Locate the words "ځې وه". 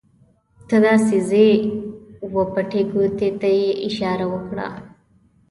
1.29-2.43